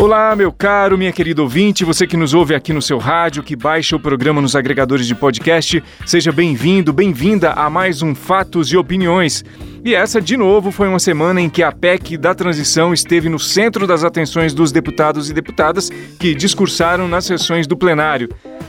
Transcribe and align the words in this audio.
Olá, 0.00 0.36
meu 0.36 0.52
caro, 0.52 0.96
minha 0.96 1.10
querida 1.10 1.42
ouvinte, 1.42 1.84
você 1.84 2.06
que 2.06 2.16
nos 2.16 2.32
ouve 2.32 2.54
aqui 2.54 2.72
no 2.72 2.80
seu 2.80 2.98
rádio, 2.98 3.42
que 3.42 3.56
baixa 3.56 3.96
o 3.96 4.00
programa 4.00 4.40
nos 4.40 4.54
agregadores 4.54 5.08
de 5.08 5.14
podcast, 5.14 5.82
seja 6.06 6.30
bem-vindo, 6.30 6.92
bem-vinda 6.92 7.50
a 7.50 7.68
mais 7.68 8.00
um 8.00 8.14
Fatos 8.14 8.70
e 8.70 8.76
Opiniões. 8.76 9.44
E 9.84 9.96
essa, 9.96 10.20
de 10.20 10.36
novo, 10.36 10.70
foi 10.70 10.86
uma 10.86 11.00
semana 11.00 11.40
em 11.40 11.50
que 11.50 11.64
a 11.64 11.72
PEC 11.72 12.16
da 12.16 12.32
transição 12.32 12.94
esteve 12.94 13.28
no 13.28 13.40
centro 13.40 13.88
das 13.88 14.04
atenções 14.04 14.54
dos 14.54 14.70
deputados 14.70 15.30
e 15.30 15.34
deputadas 15.34 15.90
que 16.20 16.32
discursaram 16.32 17.08
nas 17.08 17.24
sessões 17.24 17.66
do 17.66 17.76
plenário. 17.76 18.28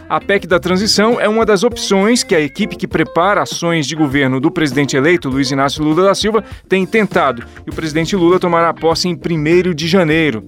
A 0.10 0.20
PEC 0.20 0.48
da 0.48 0.60
transição 0.60 1.22
é 1.22 1.30
uma 1.30 1.46
das 1.46 1.64
opções 1.64 2.24
que 2.24 2.34
a 2.34 2.42
equipe 2.42 2.76
que 2.76 2.88
prepara 2.88 3.44
ações 3.44 3.86
de 3.86 3.96
governo 3.96 4.40
do 4.40 4.50
presidente 4.50 4.98
eleito, 4.98 5.30
Luiz 5.30 5.52
Inácio 5.52 5.84
Lula 5.84 6.06
da 6.06 6.16
Silva, 6.16 6.44
tem 6.68 6.88
tentado. 6.88 7.44
E 7.68 7.70
o 7.70 7.74
presidente 7.74 8.16
Lula 8.16 8.40
tomará 8.40 8.74
posse 8.74 9.08
em 9.08 9.14
1 9.14 9.76
de 9.76 9.88
janeiro. 9.88 10.44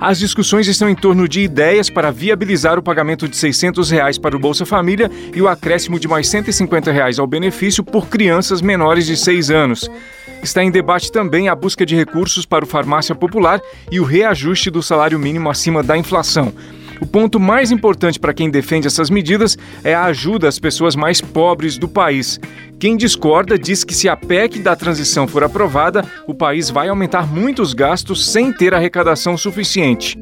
As 0.00 0.18
discussões 0.18 0.66
estão 0.66 0.88
em 0.88 0.94
torno 0.94 1.28
de 1.28 1.42
ideias 1.42 1.90
para 1.90 2.10
viabilizar 2.10 2.78
o 2.78 2.82
pagamento 2.82 3.28
de 3.28 3.36
600 3.36 3.90
reais 3.90 4.16
para 4.16 4.34
o 4.34 4.38
Bolsa 4.38 4.64
Família 4.64 5.10
e 5.34 5.42
o 5.42 5.46
acréscimo 5.46 6.00
de 6.00 6.08
mais 6.08 6.26
150 6.26 6.90
reais 6.90 7.18
ao 7.18 7.26
benefício 7.26 7.84
por 7.84 8.08
crianças 8.08 8.62
menores 8.62 9.04
de 9.04 9.14
6 9.14 9.50
anos. 9.50 9.90
Está 10.42 10.64
em 10.64 10.70
debate 10.70 11.12
também 11.12 11.50
a 11.50 11.54
busca 11.54 11.84
de 11.84 11.94
recursos 11.94 12.46
para 12.46 12.64
o 12.64 12.66
farmácia 12.66 13.14
popular 13.14 13.60
e 13.90 14.00
o 14.00 14.04
reajuste 14.04 14.70
do 14.70 14.82
salário 14.82 15.18
mínimo 15.18 15.50
acima 15.50 15.82
da 15.82 15.98
inflação. 15.98 16.50
O 17.00 17.06
ponto 17.06 17.40
mais 17.40 17.70
importante 17.70 18.20
para 18.20 18.34
quem 18.34 18.50
defende 18.50 18.86
essas 18.86 19.08
medidas 19.08 19.56
é 19.82 19.94
a 19.94 20.04
ajuda 20.04 20.48
às 20.48 20.58
pessoas 20.58 20.94
mais 20.94 21.20
pobres 21.20 21.78
do 21.78 21.88
país. 21.88 22.38
Quem 22.78 22.96
discorda 22.96 23.58
diz 23.58 23.84
que 23.84 23.94
se 23.94 24.08
a 24.08 24.16
PEC 24.16 24.58
da 24.60 24.76
transição 24.76 25.26
for 25.26 25.42
aprovada, 25.42 26.04
o 26.26 26.34
país 26.34 26.70
vai 26.70 26.88
aumentar 26.88 27.26
muitos 27.26 27.72
gastos 27.72 28.30
sem 28.30 28.52
ter 28.52 28.74
arrecadação 28.74 29.36
suficiente. 29.36 30.18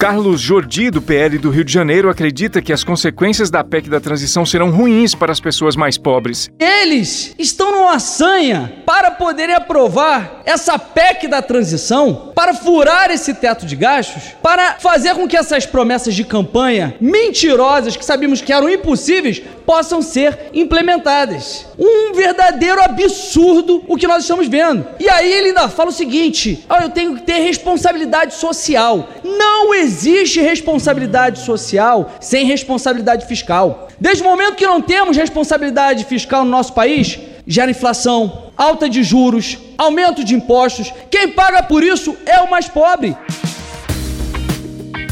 Carlos 0.00 0.40
Jordi, 0.40 0.90
do 0.90 1.02
PL 1.02 1.36
do 1.36 1.50
Rio 1.50 1.62
de 1.62 1.70
Janeiro, 1.70 2.08
acredita 2.08 2.62
que 2.62 2.72
as 2.72 2.82
consequências 2.82 3.50
da 3.50 3.62
PEC 3.62 3.90
da 3.90 4.00
transição 4.00 4.46
serão 4.46 4.70
ruins 4.70 5.14
para 5.14 5.30
as 5.30 5.38
pessoas 5.38 5.76
mais 5.76 5.98
pobres. 5.98 6.48
Eles 6.58 7.34
estão 7.38 7.70
numa 7.70 7.98
sanha 7.98 8.72
para 8.86 9.10
poderem 9.10 9.54
aprovar 9.54 10.40
essa 10.46 10.78
PEC 10.78 11.28
da 11.28 11.42
transição, 11.42 12.32
para 12.34 12.54
furar 12.54 13.10
esse 13.10 13.34
teto 13.34 13.66
de 13.66 13.76
gastos, 13.76 14.22
para 14.42 14.76
fazer 14.78 15.14
com 15.14 15.28
que 15.28 15.36
essas 15.36 15.66
promessas 15.66 16.14
de 16.14 16.24
campanha 16.24 16.94
mentirosas 16.98 17.94
que 17.94 18.04
sabíamos 18.04 18.40
que 18.40 18.54
eram 18.54 18.70
impossíveis 18.70 19.42
possam 19.66 20.00
ser 20.00 20.46
implementadas. 20.54 21.66
Um 21.78 22.14
verdadeiro 22.14 22.82
absurdo 22.82 23.84
o 23.86 23.98
que 23.98 24.06
nós 24.06 24.22
estamos 24.22 24.48
vendo. 24.48 24.86
E 24.98 25.10
aí 25.10 25.30
ele 25.30 25.48
ainda 25.48 25.68
fala 25.68 25.90
o 25.90 25.92
seguinte: 25.92 26.64
oh, 26.70 26.82
eu 26.82 26.88
tenho 26.88 27.16
que 27.16 27.22
ter 27.22 27.40
responsabilidade 27.40 28.32
social. 28.34 29.10
Não 29.22 29.74
existe 29.74 29.89
responsabilidade 30.40 31.40
social 31.40 32.12
sem 32.20 32.46
responsabilidade 32.46 33.26
fiscal. 33.26 33.88
Desde 34.00 34.22
o 34.22 34.26
momento 34.26 34.56
que 34.56 34.66
não 34.66 34.80
temos 34.80 35.16
responsabilidade 35.16 36.04
fiscal 36.04 36.44
no 36.44 36.50
nosso 36.50 36.72
país, 36.72 37.18
gera 37.46 37.70
inflação, 37.70 38.50
alta 38.56 38.88
de 38.88 39.02
juros, 39.02 39.58
aumento 39.76 40.24
de 40.24 40.34
impostos. 40.34 40.92
Quem 41.10 41.28
paga 41.28 41.62
por 41.62 41.82
isso 41.82 42.16
é 42.26 42.40
o 42.40 42.50
mais 42.50 42.68
pobre. 42.68 43.16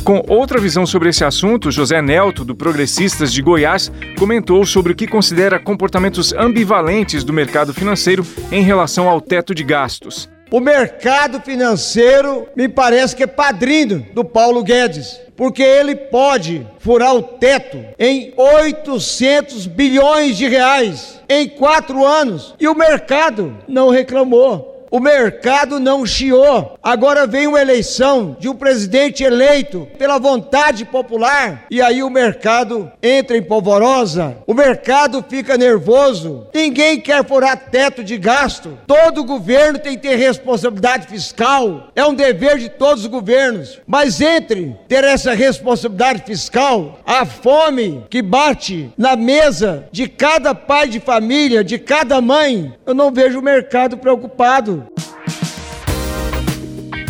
Com 0.05 0.25
outra 0.27 0.59
visão 0.59 0.87
sobre 0.87 1.11
esse 1.11 1.23
assunto, 1.23 1.71
José 1.71 2.01
Nelto, 2.01 2.43
do 2.43 2.55
Progressistas 2.55 3.31
de 3.31 3.43
Goiás, 3.43 3.93
comentou 4.19 4.65
sobre 4.65 4.93
o 4.93 4.97
que 4.97 5.07
considera 5.07 5.59
comportamentos 5.59 6.33
ambivalentes 6.33 7.23
do 7.23 7.33
mercado 7.33 7.75
financeiro 7.75 8.27
em 8.51 8.63
relação 8.63 9.07
ao 9.07 9.21
teto 9.21 9.55
de 9.55 9.63
gastos. 9.63 10.27
O 10.51 10.61
mercado 10.61 11.41
financeiro 11.41 12.49
me 12.57 12.69
parece 12.69 13.15
que 13.15 13.23
é 13.23 13.27
padrinho 13.27 14.07
do 14.15 14.25
Paulo 14.25 14.63
Guedes, 14.63 15.21
porque 15.37 15.63
ele 15.63 15.95
pode 15.95 16.67
furar 16.79 17.15
o 17.15 17.23
teto 17.23 17.85
em 17.99 18.33
800 18.37 19.67
bilhões 19.67 20.37
de 20.37 20.49
reais 20.49 21.21
em 21.29 21.49
quatro 21.49 22.05
anos 22.05 22.55
e 22.59 22.67
o 22.67 22.75
mercado 22.75 23.57
não 23.69 23.91
reclamou. 23.91 24.78
O 24.91 25.01
mercado 25.01 25.79
não 25.79 26.07
chiou. 26.07 26.79
Agora 26.83 27.27
vem 27.27 27.47
uma 27.47 27.61
eleição 27.61 28.37
de 28.41 28.49
um 28.49 28.55
presidente 28.55 29.23
eleito 29.23 29.87
pela 29.99 30.19
vontade 30.19 30.85
popular 30.85 31.67
e 31.71 31.83
aí 31.83 32.03
o 32.03 32.11
mercado 32.11 32.91
entra 33.03 33.37
em 33.37 33.43
polvorosa. 33.43 34.37
O 34.47 34.55
mercado 34.55 35.25
fica 35.29 35.59
nervoso. 35.59 36.47
Ninguém 36.55 37.01
quer 37.01 37.25
furar 37.25 37.69
teto 37.71 38.03
de 38.03 38.17
gasto. 38.17 38.79
Todo 38.87 39.25
governo 39.25 39.79
tem 39.79 39.97
que 39.97 40.09
ter 40.09 40.17
responsabilidade 40.17 41.07
fiscal. 41.07 41.89
É 41.95 42.05
um 42.05 42.15
dever 42.15 42.59
de 42.59 42.69
todos 42.69 43.05
os 43.05 43.11
governos. 43.11 43.81
Mas 43.87 44.21
entre 44.21 44.77
ter 44.89 45.05
essa 45.05 45.35
responsabilidade 45.35 46.23
fiscal, 46.25 46.99
a 47.05 47.27
fome 47.27 48.05
que 48.09 48.23
bate 48.23 48.93
na 48.97 49.17
mesa 49.17 49.87
de 49.93 50.09
cada 50.09 50.55
pai 50.55 50.89
de 50.89 51.01
família, 51.01 51.63
de 51.63 51.79
cada 51.79 52.21
mãe, 52.21 52.75
eu 52.87 52.95
não 52.95 53.13
vejo 53.13 53.39
o 53.39 53.43
mercado 53.43 53.99
preocupado. 53.99 54.78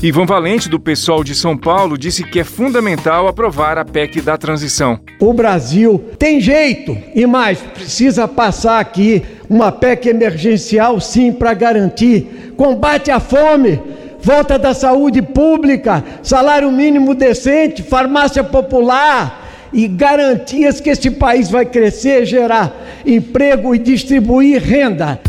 Ivan 0.01 0.27
Valente, 0.27 0.69
do 0.69 0.79
pessoal 0.79 1.25
de 1.25 1.35
São 1.35 1.57
Paulo, 1.57 1.99
disse 1.99 2.23
que 2.23 2.39
é 2.39 2.45
fundamental 2.45 3.27
aprovar 3.27 3.79
a 3.79 3.85
PEC 3.85 4.21
da 4.21 4.39
transição. 4.39 5.01
O 5.19 5.33
Brasil 5.33 5.99
tem 6.17 6.41
jeito 6.41 6.97
e 7.17 7.27
mais, 7.27 7.59
precisa 7.59 8.29
passar 8.29 8.79
aqui 8.79 9.25
uma 9.51 9.73
PEC 9.73 10.09
emergencial, 10.09 11.01
sim, 11.01 11.33
para 11.33 11.53
garantir 11.53 12.55
combate 12.57 13.11
à 13.11 13.19
fome, 13.19 13.81
volta 14.21 14.57
da 14.57 14.73
saúde 14.73 15.21
pública, 15.21 16.05
salário 16.23 16.71
mínimo 16.71 17.13
decente, 17.13 17.83
farmácia 17.83 18.45
popular 18.45 19.69
e 19.73 19.89
garantias 19.89 20.81
que 20.81 20.91
este 20.91 21.11
país 21.11 21.51
vai 21.51 21.67
crescer, 21.67 22.25
gerar 22.25 22.73
emprego 23.05 23.75
e 23.75 23.79
distribuir 23.79 24.63
renda. 24.63 25.21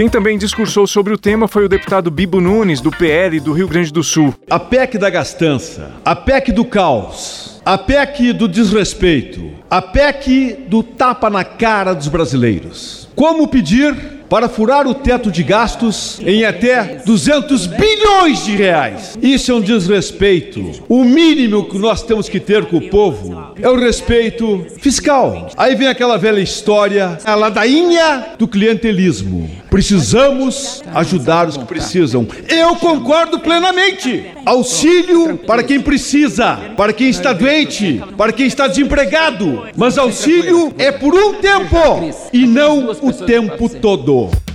Quem 0.00 0.08
também 0.08 0.38
discursou 0.38 0.86
sobre 0.86 1.12
o 1.12 1.18
tema 1.18 1.46
foi 1.46 1.66
o 1.66 1.68
deputado 1.68 2.10
Bibo 2.10 2.40
Nunes, 2.40 2.80
do 2.80 2.90
PL 2.90 3.38
do 3.38 3.52
Rio 3.52 3.68
Grande 3.68 3.92
do 3.92 4.02
Sul. 4.02 4.34
A 4.48 4.58
PEC 4.58 4.96
da 4.96 5.10
gastança, 5.10 5.92
a 6.02 6.16
PEC 6.16 6.52
do 6.52 6.64
caos, 6.64 7.60
a 7.66 7.76
PEC 7.76 8.32
do 8.32 8.48
desrespeito, 8.48 9.50
a 9.68 9.82
PEC 9.82 10.64
do 10.66 10.82
tapa 10.82 11.28
na 11.28 11.44
cara 11.44 11.92
dos 11.92 12.08
brasileiros. 12.08 13.10
Como 13.14 13.46
pedir 13.46 14.19
para 14.30 14.48
furar 14.48 14.86
o 14.86 14.94
teto 14.94 15.28
de 15.28 15.42
gastos 15.42 16.20
em 16.24 16.44
até 16.44 17.02
200 17.04 17.66
bilhões 17.66 18.44
de 18.44 18.54
reais. 18.54 19.18
Isso 19.20 19.50
é 19.50 19.54
um 19.56 19.60
desrespeito. 19.60 20.70
O 20.88 21.02
mínimo 21.02 21.68
que 21.68 21.76
nós 21.76 22.04
temos 22.04 22.28
que 22.28 22.38
ter 22.38 22.64
com 22.66 22.76
o 22.76 22.88
povo 22.88 23.52
é 23.60 23.68
o 23.68 23.76
respeito 23.76 24.64
fiscal. 24.78 25.50
Aí 25.56 25.74
vem 25.74 25.88
aquela 25.88 26.16
velha 26.16 26.38
história, 26.38 27.18
a 27.24 27.34
ladainha 27.34 28.36
do 28.38 28.46
clientelismo. 28.46 29.50
Precisamos 29.68 30.82
ajudar 30.94 31.48
os 31.48 31.56
que 31.56 31.64
precisam. 31.64 32.26
Eu 32.48 32.76
concordo 32.76 33.40
plenamente. 33.40 34.26
Auxílio 34.46 35.38
para 35.38 35.62
quem 35.62 35.80
precisa, 35.80 36.56
para 36.76 36.92
quem 36.92 37.08
está 37.08 37.32
doente, 37.32 38.00
para 38.16 38.32
quem 38.32 38.46
está 38.46 38.68
desempregado. 38.68 39.64
Mas 39.76 39.98
auxílio 39.98 40.72
é 40.78 40.92
por 40.92 41.14
um 41.14 41.34
tempo 41.34 41.76
e 42.32 42.46
não 42.46 42.90
o 43.02 43.12
tempo 43.12 43.68
todo. 43.68 44.19
Show. 44.20 44.49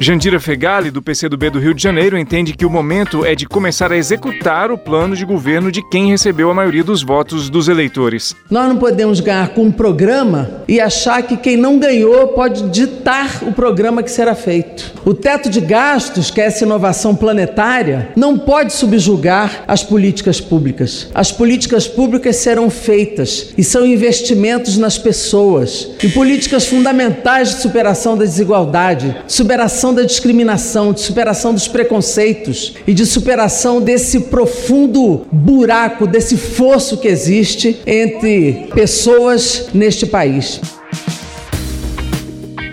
Jandira 0.00 0.38
Fegali, 0.38 0.92
do 0.92 1.02
PCdoB 1.02 1.50
do 1.50 1.58
Rio 1.58 1.74
de 1.74 1.82
Janeiro, 1.82 2.16
entende 2.16 2.52
que 2.52 2.64
o 2.64 2.70
momento 2.70 3.24
é 3.24 3.34
de 3.34 3.46
começar 3.46 3.90
a 3.90 3.96
executar 3.96 4.70
o 4.70 4.78
plano 4.78 5.16
de 5.16 5.24
governo 5.24 5.72
de 5.72 5.82
quem 5.90 6.10
recebeu 6.10 6.48
a 6.48 6.54
maioria 6.54 6.84
dos 6.84 7.02
votos 7.02 7.50
dos 7.50 7.66
eleitores. 7.66 8.36
Nós 8.48 8.68
não 8.68 8.76
podemos 8.76 9.18
ganhar 9.18 9.48
com 9.48 9.64
um 9.64 9.72
programa 9.72 10.62
e 10.68 10.80
achar 10.80 11.22
que 11.22 11.36
quem 11.36 11.56
não 11.56 11.80
ganhou 11.80 12.28
pode 12.28 12.70
ditar 12.70 13.42
o 13.42 13.52
programa 13.52 14.00
que 14.00 14.10
será 14.10 14.36
feito. 14.36 14.94
O 15.04 15.12
teto 15.12 15.50
de 15.50 15.60
gastos, 15.60 16.30
que 16.30 16.40
é 16.40 16.44
essa 16.44 16.64
inovação 16.64 17.16
planetária, 17.16 18.10
não 18.14 18.38
pode 18.38 18.74
subjugar 18.74 19.64
as 19.66 19.82
políticas 19.82 20.40
públicas. 20.40 21.08
As 21.12 21.32
políticas 21.32 21.88
públicas 21.88 22.36
serão 22.36 22.70
feitas 22.70 23.52
e 23.58 23.64
são 23.64 23.84
investimentos 23.84 24.78
nas 24.78 24.96
pessoas, 24.96 25.90
em 26.04 26.10
políticas 26.10 26.66
fundamentais 26.66 27.48
de 27.48 27.62
superação 27.62 28.16
da 28.16 28.24
desigualdade, 28.24 29.16
superação 29.26 29.87
superação 29.88 29.94
da 29.94 30.02
discriminação, 30.02 30.92
de 30.92 31.00
superação 31.00 31.54
dos 31.54 31.68
preconceitos 31.68 32.74
e 32.86 32.92
de 32.92 33.06
superação 33.06 33.80
desse 33.80 34.20
profundo 34.20 35.26
buraco, 35.32 36.06
desse 36.06 36.36
fosso 36.36 36.98
que 36.98 37.08
existe 37.08 37.80
entre 37.86 38.68
pessoas 38.74 39.68
neste 39.72 40.06
país. 40.06 40.60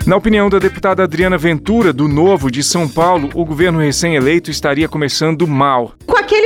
Na 0.06 0.16
opinião 0.16 0.48
da 0.48 0.58
deputada 0.58 1.02
Adriana 1.02 1.36
Ventura, 1.36 1.92
do 1.92 2.06
Novo 2.06 2.50
de 2.50 2.62
São 2.62 2.88
Paulo, 2.88 3.30
o 3.34 3.44
governo 3.44 3.80
recém-eleito 3.80 4.50
estaria 4.50 4.88
começando 4.88 5.46
mal. 5.46 5.94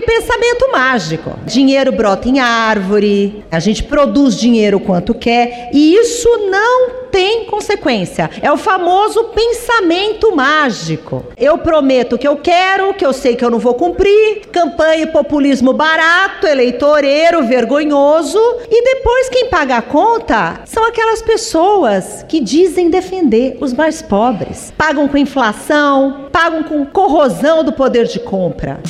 Aquele 0.01 0.21
pensamento 0.21 0.73
mágico: 0.73 1.33
dinheiro 1.45 1.93
brota 1.93 2.29
em 2.29 2.41
árvore, 2.41 3.45
a 3.51 3.61
gente 3.61 3.83
produz 3.83 4.35
dinheiro 4.35 4.81
quanto 4.81 5.13
quer, 5.13 5.69
e 5.75 5.95
isso 5.95 6.29
não 6.51 7.01
tem 7.11 7.45
consequência. 7.45 8.31
É 8.41 8.51
o 8.51 8.57
famoso 8.57 9.25
pensamento 9.25 10.35
mágico. 10.35 11.27
Eu 11.37 11.59
prometo 11.59 12.17
que 12.17 12.27
eu 12.27 12.37
quero, 12.37 12.95
que 12.95 13.05
eu 13.05 13.13
sei 13.13 13.37
que 13.37 13.45
eu 13.45 13.51
não 13.51 13.59
vou 13.59 13.75
cumprir, 13.75 14.47
campanha 14.53 15.03
e 15.03 15.07
populismo 15.07 15.73
barato, 15.73 16.47
eleitoreiro, 16.47 17.43
vergonhoso, 17.43 18.39
e 18.71 18.85
depois 18.85 19.29
quem 19.29 19.49
paga 19.49 19.77
a 19.77 19.83
conta 19.83 20.61
são 20.65 20.87
aquelas 20.87 21.21
pessoas 21.21 22.25
que 22.29 22.41
dizem 22.41 22.89
defender 22.89 23.59
os 23.61 23.75
mais 23.75 24.01
pobres. 24.01 24.73
Pagam 24.79 25.09
com 25.09 25.19
inflação, 25.19 26.29
pagam 26.33 26.63
com 26.63 26.87
corrosão 26.87 27.65
do 27.65 27.73
poder 27.73 28.07
de 28.07 28.21
compra. 28.21 28.81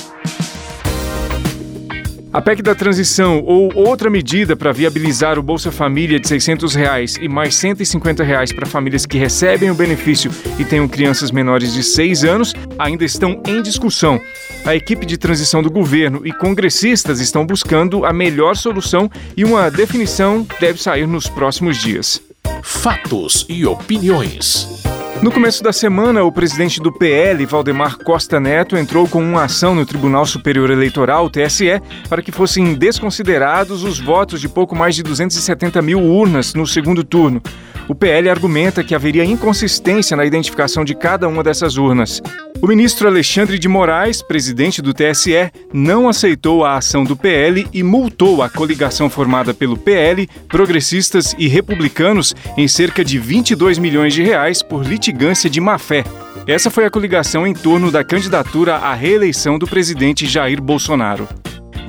A 2.33 2.41
PEC 2.41 2.63
da 2.63 2.77
transição 2.77 3.43
ou 3.45 3.75
outra 3.75 4.09
medida 4.09 4.55
para 4.55 4.71
viabilizar 4.71 5.37
o 5.37 5.43
Bolsa 5.43 5.73
Família 5.73 6.21
de 6.21 6.29
600 6.29 6.77
reais 6.77 7.17
e 7.21 7.29
mais 7.29 7.57
150 7.57 8.23
reais 8.23 8.53
para 8.53 8.67
famílias 8.67 9.05
que 9.05 9.19
recebem 9.19 9.69
o 9.69 9.75
benefício 9.75 10.31
e 10.57 10.65
tenham 10.65 10.87
crianças 10.87 11.33
menores 11.33 11.73
de 11.73 11.83
6 11.83 12.23
anos 12.23 12.55
ainda 12.79 13.05
estão 13.05 13.43
em 13.49 13.61
discussão. 13.61 14.21
A 14.65 14.77
equipe 14.77 15.05
de 15.05 15.19
transição 15.19 15.61
do 15.61 15.73
governo 15.73 16.23
e 16.25 16.33
congressistas 16.33 17.19
estão 17.19 17.45
buscando 17.45 18.05
a 18.05 18.13
melhor 18.13 18.55
solução 18.55 19.11
e 19.37 19.45
uma 19.45 19.69
definição 19.69 20.47
deve 20.61 20.81
sair 20.81 21.09
nos 21.09 21.29
próximos 21.29 21.79
dias. 21.79 22.23
Fatos 22.63 23.45
e 23.49 23.67
opiniões. 23.67 24.80
No 25.23 25.31
começo 25.31 25.63
da 25.63 25.71
semana, 25.71 26.25
o 26.25 26.33
presidente 26.33 26.81
do 26.81 26.91
PL, 26.91 27.45
Valdemar 27.45 27.99
Costa 27.99 28.41
Neto, 28.41 28.75
entrou 28.75 29.07
com 29.07 29.23
uma 29.23 29.45
ação 29.45 29.75
no 29.75 29.85
Tribunal 29.85 30.25
Superior 30.25 30.71
Eleitoral, 30.71 31.29
TSE, 31.29 31.79
para 32.09 32.23
que 32.23 32.33
fossem 32.33 32.73
desconsiderados 32.73 33.85
os 33.85 34.01
votos 34.01 34.41
de 34.41 34.49
pouco 34.49 34.75
mais 34.75 34.95
de 34.95 35.03
270 35.03 35.83
mil 35.83 36.01
urnas 36.01 36.55
no 36.55 36.67
segundo 36.67 37.05
turno. 37.05 37.43
O 37.91 37.95
PL 37.95 38.31
argumenta 38.31 38.85
que 38.85 38.95
haveria 38.95 39.25
inconsistência 39.25 40.17
na 40.17 40.25
identificação 40.25 40.85
de 40.85 40.95
cada 40.95 41.27
uma 41.27 41.43
dessas 41.43 41.77
urnas. 41.77 42.23
O 42.63 42.69
ministro 42.69 43.09
Alexandre 43.09 43.59
de 43.59 43.67
Moraes, 43.67 44.23
presidente 44.23 44.81
do 44.81 44.95
TSE, 44.95 45.51
não 45.73 46.09
aceitou 46.09 46.65
a 46.65 46.77
ação 46.77 47.03
do 47.03 47.17
PL 47.17 47.67
e 47.73 47.83
multou 47.83 48.45
a 48.45 48.49
coligação 48.49 49.11
formada 49.11 49.53
pelo 49.53 49.77
PL, 49.77 50.29
progressistas 50.47 51.35
e 51.37 51.49
republicanos 51.49 52.33
em 52.57 52.69
cerca 52.69 53.05
de 53.05 53.19
22 53.19 53.77
milhões 53.77 54.15
de 54.15 54.23
reais 54.23 54.63
por 54.63 54.87
litigância 54.87 55.51
de 55.51 55.61
má-fé. 55.61 56.05
Essa 56.47 56.71
foi 56.71 56.85
a 56.85 56.91
coligação 56.91 57.45
em 57.45 57.53
torno 57.53 57.91
da 57.91 58.05
candidatura 58.05 58.77
à 58.77 58.95
reeleição 58.95 59.59
do 59.59 59.67
presidente 59.67 60.29
Jair 60.29 60.63
Bolsonaro. 60.63 61.27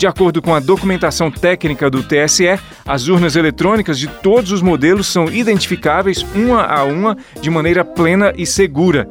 De 0.02 0.08
acordo 0.08 0.42
com 0.42 0.56
a 0.56 0.60
documentação 0.60 1.30
técnica 1.30 1.88
do 1.88 2.02
TSE, 2.02 2.60
as 2.88 3.08
urnas 3.08 3.36
eletrônicas 3.36 4.00
de 4.00 4.08
todos 4.08 4.52
os 4.52 4.60
modelos 4.60 5.06
são 5.06 5.26
identificáveis 5.26 6.26
uma 6.34 6.66
a 6.66 6.84
uma 6.84 7.16
de 7.40 7.52
maneira 7.52 7.86
plena 7.86 8.34
e 8.36 8.44
segura. 8.44 9.08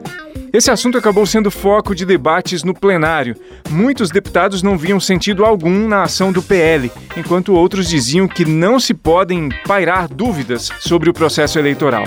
Esse 0.53 0.69
assunto 0.69 0.99
acabou 0.99 1.25
sendo 1.27 1.49
foco 1.49 1.95
de 1.95 2.05
debates 2.05 2.65
no 2.65 2.75
plenário. 2.75 3.37
Muitos 3.69 4.11
deputados 4.11 4.65
não 4.65 4.77
viam 4.77 4.99
sentido 4.99 5.45
algum 5.45 5.87
na 5.87 6.03
ação 6.03 6.33
do 6.33 6.43
PL, 6.43 6.91
enquanto 7.17 7.55
outros 7.55 7.89
diziam 7.89 8.27
que 8.27 8.45
não 8.45 8.81
se 8.81 8.93
podem 8.93 9.49
pairar 9.69 10.09
dúvidas 10.09 10.71
sobre 10.81 11.09
o 11.09 11.15
processo 11.15 11.57
eleitoral. 11.57 12.03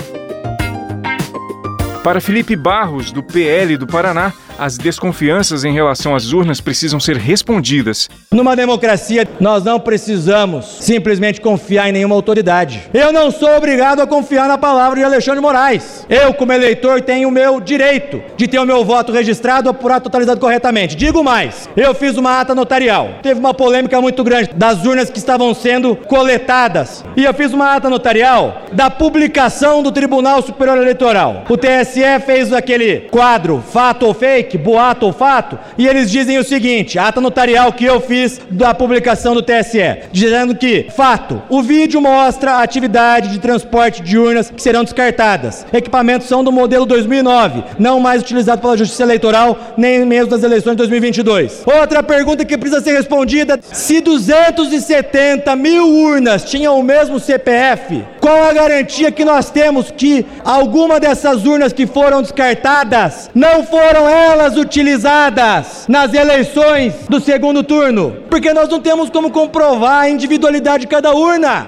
Para 2.02 2.20
Felipe 2.20 2.54
Barros, 2.54 3.10
do 3.10 3.22
PL 3.22 3.78
do 3.78 3.86
Paraná, 3.86 4.30
as 4.58 4.78
desconfianças 4.78 5.64
em 5.64 5.72
relação 5.72 6.14
às 6.14 6.32
urnas 6.32 6.60
precisam 6.60 7.00
ser 7.00 7.16
respondidas. 7.16 8.08
Numa 8.30 8.56
democracia, 8.56 9.26
nós 9.40 9.64
não 9.64 9.80
precisamos 9.80 10.78
simplesmente 10.80 11.40
confiar 11.40 11.88
em 11.88 11.92
nenhuma 11.92 12.14
autoridade. 12.14 12.82
Eu 12.92 13.12
não 13.12 13.30
sou 13.30 13.56
obrigado 13.56 14.00
a 14.00 14.06
confiar 14.06 14.48
na 14.48 14.58
palavra 14.58 14.98
de 14.98 15.04
Alexandre 15.04 15.40
Moraes. 15.40 16.06
Eu, 16.08 16.34
como 16.34 16.52
eleitor, 16.52 17.00
tenho 17.00 17.28
o 17.28 17.32
meu 17.32 17.60
direito 17.60 18.22
de 18.36 18.46
ter 18.46 18.58
o 18.58 18.66
meu 18.66 18.84
voto 18.84 19.12
registrado, 19.12 19.68
apurado, 19.68 20.04
totalizado 20.04 20.40
corretamente. 20.40 20.96
Digo 20.96 21.22
mais, 21.22 21.68
eu 21.76 21.94
fiz 21.94 22.16
uma 22.16 22.40
ata 22.40 22.54
notarial. 22.54 23.18
Teve 23.22 23.40
uma 23.40 23.54
polêmica 23.54 24.00
muito 24.00 24.22
grande 24.22 24.50
das 24.54 24.84
urnas 24.84 25.10
que 25.10 25.18
estavam 25.18 25.52
sendo 25.54 25.96
coletadas. 25.96 27.04
E 27.16 27.24
eu 27.24 27.34
fiz 27.34 27.52
uma 27.52 27.74
ata 27.74 27.90
notarial 27.90 28.62
da 28.72 28.90
publicação 28.90 29.82
do 29.82 29.92
Tribunal 29.92 30.42
Superior 30.42 30.78
Eleitoral. 30.78 31.44
O 31.48 31.56
TSE 31.56 32.02
fez 32.24 32.52
aquele 32.52 33.00
quadro, 33.10 33.62
fato 33.72 34.06
ou 34.06 34.14
fake, 34.14 34.43
fake, 34.44 34.58
boato 34.58 35.06
ou 35.06 35.12
fato, 35.12 35.58
e 35.78 35.86
eles 35.86 36.10
dizem 36.10 36.38
o 36.38 36.44
seguinte: 36.44 36.98
ata 36.98 37.20
notarial 37.20 37.72
que 37.72 37.84
eu 37.84 38.00
fiz 38.00 38.40
da 38.50 38.74
publicação 38.74 39.34
do 39.34 39.42
TSE, 39.42 40.08
dizendo 40.12 40.54
que, 40.54 40.86
fato, 40.94 41.42
o 41.48 41.62
vídeo 41.62 42.00
mostra 42.00 42.52
a 42.52 42.62
atividade 42.62 43.30
de 43.30 43.38
transporte 43.38 44.02
de 44.02 44.18
urnas 44.18 44.50
que 44.50 44.62
serão 44.62 44.84
descartadas. 44.84 45.66
Equipamentos 45.72 46.28
são 46.28 46.44
do 46.44 46.52
modelo 46.52 46.86
2009, 46.86 47.64
não 47.78 48.00
mais 48.00 48.22
utilizado 48.22 48.60
pela 48.60 48.76
Justiça 48.76 49.02
Eleitoral, 49.02 49.58
nem 49.76 50.04
mesmo 50.04 50.30
das 50.30 50.42
eleições 50.42 50.72
de 50.72 50.78
2022. 50.78 51.64
Outra 51.66 52.02
pergunta 52.02 52.44
que 52.44 52.58
precisa 52.58 52.82
ser 52.82 52.92
respondida: 52.92 53.58
se 53.62 54.00
270 54.00 55.56
mil 55.56 55.88
urnas 55.88 56.44
tinham 56.44 56.78
o 56.78 56.82
mesmo 56.82 57.18
CPF, 57.18 58.04
qual 58.24 58.42
a 58.44 58.54
garantia 58.54 59.12
que 59.12 59.22
nós 59.22 59.50
temos 59.50 59.90
que 59.90 60.24
alguma 60.42 60.98
dessas 60.98 61.44
urnas 61.44 61.74
que 61.74 61.86
foram 61.86 62.22
descartadas 62.22 63.30
não 63.34 63.62
foram 63.62 64.08
elas? 64.08 64.54
utilizadas 64.56 65.84
nas 65.88 66.14
eleições 66.14 66.94
do 67.08 67.20
segundo 67.20 67.62
turno, 67.62 68.16
porque 68.30 68.54
nós 68.54 68.68
não 68.68 68.80
temos 68.80 69.10
como 69.10 69.30
comprovar 69.30 70.04
a 70.04 70.08
individualidade 70.08 70.82
de 70.82 70.86
cada 70.86 71.12
urna. 71.12 71.66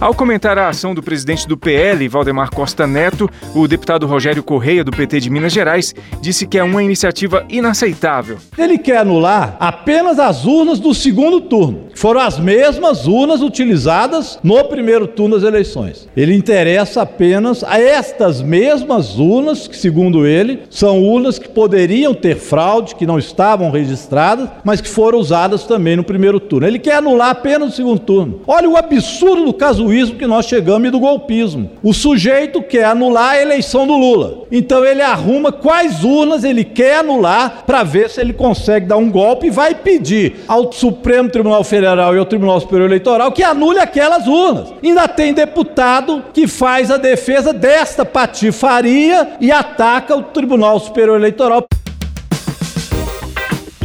Ao 0.00 0.14
comentar 0.14 0.56
a 0.56 0.68
ação 0.68 0.94
do 0.94 1.02
presidente 1.02 1.48
do 1.48 1.56
PL, 1.56 2.06
Valdemar 2.06 2.52
Costa 2.52 2.86
Neto, 2.86 3.28
o 3.52 3.66
deputado 3.66 4.06
Rogério 4.06 4.44
Correia, 4.44 4.84
do 4.84 4.92
PT 4.92 5.18
de 5.18 5.28
Minas 5.28 5.52
Gerais, 5.52 5.92
disse 6.20 6.46
que 6.46 6.56
é 6.56 6.62
uma 6.62 6.84
iniciativa 6.84 7.44
inaceitável. 7.48 8.38
Ele 8.56 8.78
quer 8.78 8.98
anular 8.98 9.56
apenas 9.58 10.20
as 10.20 10.44
urnas 10.44 10.78
do 10.78 10.94
segundo 10.94 11.40
turno, 11.40 11.88
que 11.92 11.98
foram 11.98 12.20
as 12.20 12.38
mesmas 12.38 13.08
urnas 13.08 13.42
utilizadas 13.42 14.38
no 14.40 14.62
primeiro 14.66 15.08
turno 15.08 15.34
das 15.34 15.44
eleições. 15.44 16.08
Ele 16.16 16.32
interessa 16.32 17.02
apenas 17.02 17.64
a 17.64 17.80
estas 17.80 18.40
mesmas 18.40 19.18
urnas, 19.18 19.66
que, 19.66 19.76
segundo 19.76 20.24
ele, 20.24 20.62
são 20.70 21.02
urnas 21.02 21.40
que 21.40 21.48
poderiam 21.48 22.14
ter 22.14 22.36
fraude, 22.36 22.94
que 22.94 23.04
não 23.04 23.18
estavam 23.18 23.72
registradas, 23.72 24.48
mas 24.62 24.80
que 24.80 24.88
foram 24.88 25.18
usadas 25.18 25.64
também 25.64 25.96
no 25.96 26.04
primeiro 26.04 26.38
turno. 26.38 26.68
Ele 26.68 26.78
quer 26.78 26.98
anular 26.98 27.30
apenas 27.30 27.72
o 27.72 27.76
segundo 27.76 27.98
turno. 27.98 28.42
Olha 28.46 28.70
o 28.70 28.76
absurdo 28.76 29.44
do 29.44 29.52
caso 29.52 29.87
casuísmo 29.88 30.18
que 30.18 30.26
nós 30.26 30.46
chegamos 30.46 30.88
e 30.88 30.90
do 30.90 31.00
golpismo. 31.00 31.70
O 31.82 31.94
sujeito 31.94 32.62
quer 32.62 32.84
anular 32.84 33.32
a 33.32 33.42
eleição 33.42 33.86
do 33.86 33.96
Lula. 33.96 34.44
Então 34.52 34.84
ele 34.84 35.00
arruma 35.00 35.50
quais 35.50 36.04
urnas 36.04 36.44
ele 36.44 36.64
quer 36.64 36.98
anular 36.98 37.64
para 37.66 37.82
ver 37.82 38.10
se 38.10 38.20
ele 38.20 38.32
consegue 38.32 38.86
dar 38.86 38.98
um 38.98 39.10
golpe 39.10 39.46
e 39.46 39.50
vai 39.50 39.74
pedir 39.74 40.36
ao 40.46 40.70
Supremo 40.72 41.30
Tribunal 41.30 41.64
Federal 41.64 42.14
e 42.14 42.18
ao 42.18 42.26
Tribunal 42.26 42.60
Superior 42.60 42.88
Eleitoral 42.88 43.32
que 43.32 43.42
anule 43.42 43.78
aquelas 43.78 44.26
urnas. 44.26 44.74
Ainda 44.82 45.08
tem 45.08 45.32
deputado 45.32 46.22
que 46.32 46.46
faz 46.46 46.90
a 46.90 46.96
defesa 46.98 47.52
desta 47.52 48.04
patifaria 48.04 49.36
e 49.40 49.50
ataca 49.50 50.14
o 50.14 50.22
Tribunal 50.22 50.78
Superior 50.80 51.16
Eleitoral. 51.16 51.66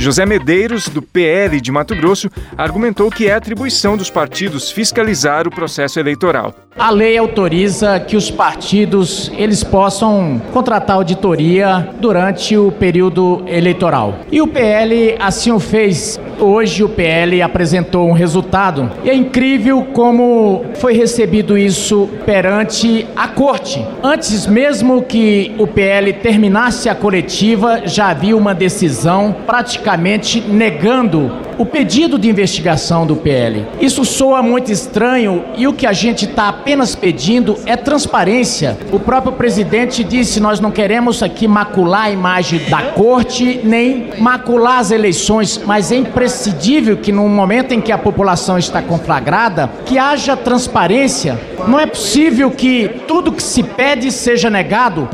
José 0.03 0.25
Medeiros, 0.25 0.89
do 0.89 1.01
PL 1.01 1.61
de 1.61 1.71
Mato 1.71 1.95
Grosso, 1.95 2.29
argumentou 2.57 3.09
que 3.09 3.27
é 3.27 3.33
atribuição 3.33 3.95
dos 3.95 4.09
partidos 4.09 4.69
fiscalizar 4.69 5.47
o 5.47 5.49
processo 5.49 5.97
eleitoral. 5.97 6.53
A 6.77 6.89
lei 6.89 7.17
autoriza 7.19 7.99
que 7.99 8.17
os 8.17 8.31
partidos 8.31 9.31
eles 9.37 9.63
possam 9.63 10.41
contratar 10.51 10.95
auditoria 10.95 11.87
durante 11.99 12.57
o 12.57 12.71
período 12.71 13.43
eleitoral. 13.45 14.15
E 14.31 14.41
o 14.41 14.47
PL 14.47 15.15
assim 15.19 15.51
o 15.51 15.59
fez. 15.59 16.19
Hoje 16.39 16.83
o 16.83 16.89
PL 16.89 17.43
apresentou 17.43 18.09
um 18.09 18.11
resultado 18.11 18.91
e 19.03 19.09
é 19.09 19.13
incrível 19.13 19.85
como 19.93 20.65
foi 20.75 20.93
recebido 20.93 21.55
isso 21.55 22.09
perante 22.25 23.05
a 23.15 23.27
corte. 23.27 23.85
Antes 24.01 24.47
mesmo 24.47 25.03
que 25.03 25.53
o 25.59 25.67
PL 25.67 26.11
terminasse 26.13 26.89
a 26.89 26.95
coletiva, 26.95 27.83
já 27.85 28.07
havia 28.07 28.35
uma 28.35 28.55
decisão 28.55 29.35
praticamente 29.45 30.41
negando 30.41 31.31
o 31.57 31.65
pedido 31.65 32.17
de 32.17 32.29
investigação 32.29 33.05
do 33.05 33.15
PL. 33.15 33.65
Isso 33.79 34.03
soa 34.03 34.41
muito 34.41 34.71
estranho 34.71 35.43
e 35.55 35.67
o 35.67 35.73
que 35.73 35.85
a 35.85 35.93
gente 35.93 36.25
está 36.25 36.51
apenas 36.63 36.95
pedindo 36.95 37.59
é 37.65 37.75
transparência. 37.75 38.77
O 38.89 38.97
próprio 38.97 39.33
presidente 39.33 40.01
disse: 40.01 40.39
nós 40.39 40.61
não 40.61 40.71
queremos 40.71 41.21
aqui 41.21 41.45
macular 41.45 42.05
a 42.05 42.11
imagem 42.11 42.59
da 42.69 42.81
corte, 42.93 43.59
nem 43.65 44.11
macular 44.17 44.79
as 44.79 44.89
eleições, 44.89 45.61
mas 45.65 45.91
é 45.91 45.97
imprescindível 45.97 46.95
que 46.95 47.11
no 47.11 47.27
momento 47.27 47.73
em 47.73 47.81
que 47.81 47.91
a 47.91 47.97
população 47.97 48.57
está 48.57 48.81
conflagrada, 48.81 49.69
que 49.85 49.97
haja 49.97 50.37
transparência. 50.37 51.37
Não 51.67 51.77
é 51.77 51.85
possível 51.85 52.49
que 52.49 52.87
tudo 53.07 53.33
que 53.33 53.43
se 53.43 53.61
pede 53.61 54.09
seja 54.09 54.49
negado. 54.49 55.09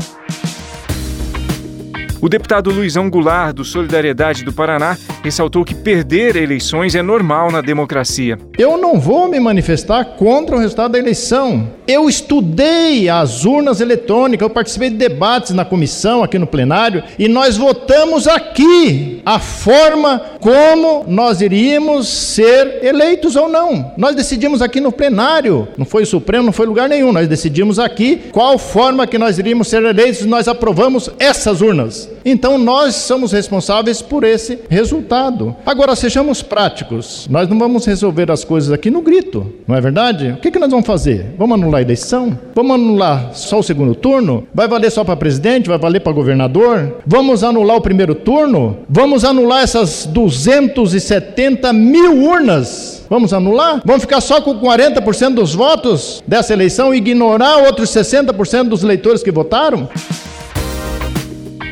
O 2.22 2.28
deputado 2.28 2.70
Luizão 2.70 3.08
Goulart, 3.08 3.54
do 3.54 3.64
Solidariedade 3.64 4.44
do 4.44 4.52
Paraná, 4.52 4.94
ressaltou 5.24 5.64
que 5.64 5.74
perder 5.74 6.36
eleições 6.36 6.94
é 6.94 7.00
normal 7.00 7.50
na 7.50 7.62
democracia. 7.62 8.38
Eu 8.58 8.76
não 8.76 9.00
vou 9.00 9.26
me 9.26 9.40
manifestar 9.40 10.04
contra 10.04 10.54
o 10.54 10.58
resultado 10.58 10.92
da 10.92 10.98
eleição. 10.98 11.70
Eu 11.88 12.10
estudei 12.10 13.08
as 13.08 13.46
urnas 13.46 13.80
eletrônicas, 13.80 14.46
eu 14.46 14.52
participei 14.52 14.90
de 14.90 14.96
debates 14.96 15.52
na 15.52 15.64
comissão, 15.64 16.22
aqui 16.22 16.38
no 16.38 16.46
plenário, 16.46 17.02
e 17.18 17.26
nós 17.26 17.56
votamos 17.56 18.28
aqui 18.28 19.22
a 19.24 19.38
forma 19.38 20.22
como 20.40 21.04
nós 21.06 21.40
iríamos 21.40 22.08
ser 22.08 22.82
eleitos 22.82 23.36
ou 23.36 23.48
não. 23.48 23.92
Nós 23.96 24.14
decidimos 24.14 24.62
aqui 24.62 24.80
no 24.80 24.90
plenário, 24.90 25.68
não 25.76 25.84
foi 25.84 26.02
o 26.02 26.06
Supremo, 26.06 26.46
não 26.46 26.52
foi 26.52 26.66
lugar 26.66 26.88
nenhum, 26.88 27.12
nós 27.12 27.28
decidimos 27.28 27.78
aqui 27.78 28.20
qual 28.32 28.58
forma 28.58 29.06
que 29.06 29.18
nós 29.18 29.38
iríamos 29.38 29.68
ser 29.68 29.82
eleitos, 29.84 30.24
nós 30.24 30.48
aprovamos 30.48 31.10
essas 31.18 31.60
urnas. 31.60 32.08
Então 32.24 32.58
nós 32.58 32.94
somos 32.94 33.32
responsáveis 33.32 34.02
por 34.02 34.24
esse 34.24 34.58
resultado. 34.68 35.54
Agora 35.64 35.94
sejamos 35.94 36.42
práticos. 36.42 37.26
Nós 37.30 37.48
não 37.48 37.58
vamos 37.58 37.86
resolver 37.86 38.30
as 38.30 38.44
coisas 38.44 38.72
aqui 38.72 38.90
no 38.90 39.02
grito, 39.02 39.46
não 39.66 39.76
é 39.76 39.80
verdade? 39.80 40.30
O 40.32 40.36
que, 40.36 40.50
que 40.50 40.58
nós 40.58 40.70
vamos 40.70 40.86
fazer? 40.86 41.34
Vamos 41.38 41.58
anular 41.58 41.80
a 41.80 41.82
eleição? 41.82 42.38
Vamos 42.54 42.74
anular 42.74 43.30
só 43.34 43.58
o 43.58 43.62
segundo 43.62 43.94
turno? 43.94 44.46
Vai 44.54 44.68
valer 44.68 44.90
só 44.90 45.04
para 45.04 45.16
presidente? 45.16 45.68
Vai 45.68 45.78
valer 45.78 46.00
para 46.00 46.12
governador? 46.12 46.98
Vamos 47.06 47.44
anular 47.44 47.76
o 47.76 47.80
primeiro 47.80 48.14
turno? 48.14 48.78
Vamos 48.88 49.24
anular 49.24 49.62
essas 49.62 50.06
270 50.36 51.72
mil 51.72 52.22
urnas? 52.22 53.04
Vamos 53.08 53.32
anular? 53.32 53.82
Vamos 53.84 54.02
ficar 54.02 54.20
só 54.20 54.40
com 54.40 54.58
40% 54.60 55.34
dos 55.34 55.54
votos 55.54 56.22
dessa 56.26 56.52
eleição 56.52 56.94
e 56.94 56.98
ignorar 56.98 57.58
outros 57.58 57.90
60% 57.90 58.68
dos 58.68 58.84
eleitores 58.84 59.22
que 59.22 59.30
votaram? 59.30 59.88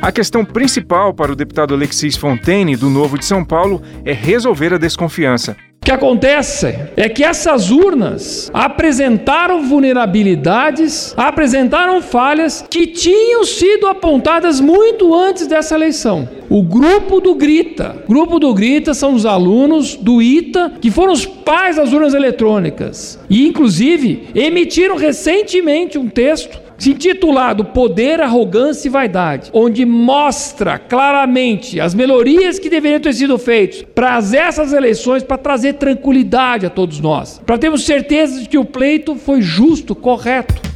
A 0.00 0.12
questão 0.12 0.44
principal 0.44 1.12
para 1.12 1.32
o 1.32 1.36
deputado 1.36 1.74
Alexis 1.74 2.16
Fontaine, 2.16 2.76
do 2.76 2.88
Novo 2.88 3.18
de 3.18 3.24
São 3.24 3.44
Paulo, 3.44 3.82
é 4.04 4.12
resolver 4.12 4.72
a 4.74 4.78
desconfiança. 4.78 5.56
Que 5.88 5.92
acontece 5.92 6.78
é 6.98 7.08
que 7.08 7.24
essas 7.24 7.70
urnas 7.70 8.50
apresentaram 8.52 9.62
vulnerabilidades, 9.62 11.14
apresentaram 11.16 12.02
falhas 12.02 12.62
que 12.68 12.88
tinham 12.88 13.42
sido 13.42 13.86
apontadas 13.86 14.60
muito 14.60 15.14
antes 15.14 15.46
dessa 15.46 15.74
eleição. 15.74 16.28
O 16.50 16.62
grupo 16.62 17.20
do 17.20 17.34
Grita, 17.34 18.02
o 18.04 18.08
grupo 18.08 18.38
do 18.38 18.52
Grita 18.52 18.92
são 18.92 19.14
os 19.14 19.24
alunos 19.24 19.96
do 19.96 20.20
ITA 20.20 20.74
que 20.78 20.90
foram 20.90 21.14
os 21.14 21.24
pais 21.24 21.76
das 21.76 21.90
urnas 21.90 22.12
eletrônicas 22.12 23.18
e, 23.30 23.48
inclusive, 23.48 24.28
emitiram 24.34 24.94
recentemente 24.94 25.96
um 25.96 26.06
texto 26.06 26.67
intitulado 26.86 27.64
Poder, 27.64 28.20
Arrogância 28.20 28.88
e 28.88 28.90
Vaidade, 28.90 29.50
onde 29.52 29.84
mostra 29.84 30.78
claramente 30.78 31.80
as 31.80 31.94
melhorias 31.94 32.58
que 32.58 32.70
deveriam 32.70 33.00
ter 33.00 33.14
sido 33.14 33.38
feitas 33.38 33.82
para 33.94 34.18
essas 34.18 34.72
eleições, 34.72 35.22
para 35.22 35.38
trazer 35.38 35.74
tranquilidade 35.74 36.66
a 36.66 36.70
todos 36.70 37.00
nós, 37.00 37.40
para 37.44 37.58
termos 37.58 37.84
certeza 37.84 38.40
de 38.40 38.48
que 38.48 38.58
o 38.58 38.64
pleito 38.64 39.16
foi 39.16 39.40
justo, 39.40 39.94
correto. 39.94 40.67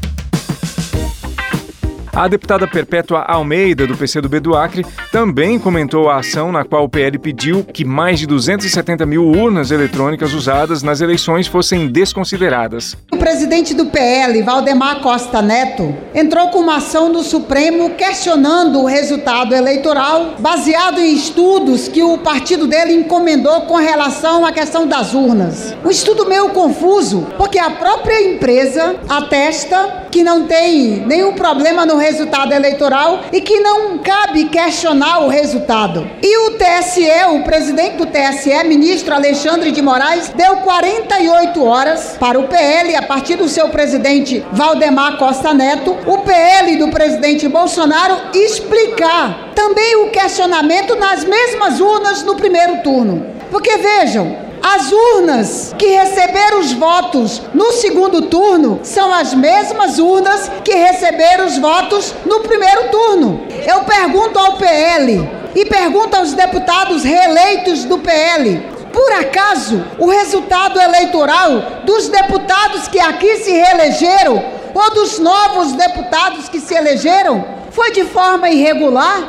A 2.15 2.29
deputada 2.29 2.69
Perpétua 2.69 3.21
Almeida, 3.21 3.87
do 3.87 3.97
PCdoB 3.97 4.39
do 4.39 4.55
Acre, 4.55 4.85
também 5.11 5.59
comentou 5.59 6.11
a 6.11 6.19
ação 6.19 6.53
na 6.53 6.63
qual 6.63 6.85
o 6.85 6.89
PL 6.89 7.19
pediu 7.19 7.65
que 7.65 7.87
mais 7.87 8.19
de 8.19 8.27
270 8.27 9.07
mil 9.07 9.25
urnas 9.25 9.71
eletrônicas 9.71 10.35
usadas 10.35 10.83
nas 10.83 11.01
eleições 11.01 11.47
fossem 11.47 11.89
desconsideradas. 11.89 12.95
O 13.11 13.17
presidente 13.17 13.73
do 13.73 13.87
PL, 13.87 14.43
Valdemar 14.43 15.01
Costa 15.01 15.41
Neto, 15.41 15.97
entrou 16.15 16.49
com 16.49 16.59
uma 16.59 16.77
ação 16.77 17.11
no 17.11 17.23
Supremo 17.23 17.91
questionando 17.91 18.81
o 18.81 18.87
resultado 18.87 19.55
eleitoral 19.55 20.35
baseado 20.39 21.01
em 21.01 21.15
estudos 21.15 21.89
que 21.89 22.03
o 22.03 22.19
partido 22.19 22.67
dele 22.67 22.93
encomendou 22.93 23.63
com 23.63 23.77
relação 23.77 24.45
à 24.45 24.53
questão 24.53 24.87
das 24.87 25.15
urnas. 25.15 25.75
Um 25.83 25.91
estudo 25.91 26.29
meio 26.29 26.51
confuso, 26.51 27.27
porque 27.39 27.59
a 27.59 27.71
própria 27.71 28.35
empresa 28.35 28.97
atesta 29.09 30.03
que 30.11 30.23
não 30.23 30.47
tem 30.47 31.07
nenhum 31.07 31.33
problema 31.33 31.87
no 31.87 32.02
resultado 32.03 32.53
eleitoral 32.53 33.21
e 33.33 33.41
que 33.41 33.61
não 33.61 33.99
cabe 33.99 34.47
questionar 34.47 35.21
o 35.21 35.29
resultado. 35.29 36.09
E 36.21 36.37
o 36.47 36.51
TSE, 36.59 37.09
o 37.31 37.43
presidente 37.45 37.97
do 37.97 38.07
TSE, 38.07 38.65
ministro 38.65 39.15
Alexandre 39.15 39.71
de 39.71 39.81
Moraes, 39.81 40.29
deu 40.35 40.57
48 40.57 41.65
horas 41.65 42.17
para 42.19 42.39
o 42.39 42.49
PL, 42.49 42.97
a 42.97 43.03
partir 43.03 43.37
do 43.37 43.49
seu 43.49 43.69
presidente 43.69 44.45
Valdemar 44.53 45.17
Costa 45.17 45.55
Neto, 45.55 45.97
o 46.07 46.19
PL 46.19 46.77
do 46.77 46.89
presidente 46.89 47.49
Bolsonaro 47.49 48.17
explicar 48.35 49.53
também 49.55 49.97
o 50.05 50.11
questionamento 50.11 50.97
nas 50.97 51.25
mesmas 51.25 51.81
urnas 51.81 52.23
no 52.23 52.35
primeiro 52.35 52.83
turno. 52.83 53.27
Porque 53.51 53.77
vejam, 53.79 54.52
as 54.63 54.93
urnas 54.93 55.75
que 55.77 55.87
receberam 55.87 56.61
os 56.61 56.73
votos 56.73 57.43
no 57.53 57.73
segundo 57.73 58.23
turno 58.23 58.81
são 58.85 59.13
as 59.13 59.35
mesmas 59.35 59.99
urnas 59.99 60.51
que 60.65 60.73
receberam 60.73 61.47
os 61.47 61.59
votos 61.59 62.15
no 62.25 62.41
primeiro 62.41 62.89
turno. 62.89 63.47
Eu 63.67 63.81
pergunto 63.81 64.39
ao 64.39 64.57
PL 64.57 65.29
e 65.55 65.67
pergunto 65.67 66.17
aos 66.17 66.33
deputados 66.33 67.03
reeleitos 67.03 67.85
do 67.85 67.99
PL: 67.99 68.63
por 68.93 69.13
acaso 69.13 69.85
o 69.99 70.09
resultado 70.09 70.81
eleitoral 70.81 71.83
dos 71.85 72.09
deputados 72.09 72.87
que 72.87 73.01
aqui 73.01 73.39
se 73.39 73.51
reelegeram 73.51 74.45
ou 74.75 74.95
dos 74.95 75.19
novos 75.19 75.73
deputados 75.73 76.49
que 76.49 76.61
se 76.61 76.75
elegeram 76.75 77.45
foi 77.73 77.91
de 77.91 78.05
forma 78.05 78.49
irregular? 78.49 79.29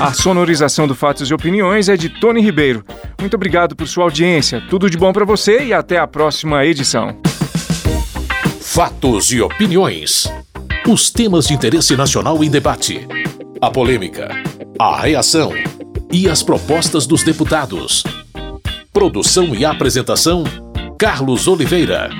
A 0.00 0.12
sonorização 0.12 0.88
do 0.88 0.96
Fatos 0.96 1.30
e 1.30 1.34
Opiniões 1.34 1.88
é 1.88 1.96
de 1.96 2.08
Tony 2.08 2.42
Ribeiro. 2.42 2.84
Muito 3.20 3.34
obrigado 3.34 3.76
por 3.76 3.86
sua 3.86 4.02
audiência. 4.04 4.60
Tudo 4.68 4.90
de 4.90 4.98
bom 4.98 5.12
para 5.12 5.24
você 5.24 5.62
e 5.62 5.72
até 5.72 5.96
a 5.96 6.08
próxima 6.08 6.66
edição. 6.66 7.16
Fatos 8.60 9.30
e 9.30 9.40
Opiniões. 9.40 10.26
Os 10.88 11.08
temas 11.08 11.46
de 11.46 11.54
interesse 11.54 11.96
nacional 11.96 12.42
em 12.42 12.50
debate 12.50 13.06
a 13.60 13.70
polêmica, 13.70 14.28
a 14.78 15.00
reação 15.00 15.50
e 16.12 16.28
as 16.28 16.42
propostas 16.42 17.06
dos 17.06 17.22
deputados. 17.22 18.02
Produção 18.92 19.54
e 19.54 19.64
apresentação: 19.64 20.44
Carlos 20.98 21.48
Oliveira. 21.48 22.10